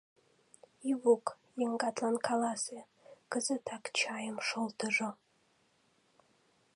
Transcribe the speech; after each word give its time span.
—Ивук, 0.91 1.25
еҥгатлан 1.65 2.15
каласе: 2.27 2.79
кызытак 3.31 3.83
чайым 3.97 4.37
шолтыжо. 4.47 5.09